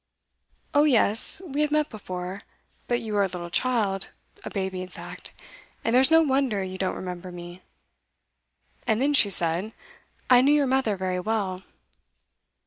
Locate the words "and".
5.83-5.95, 8.87-8.99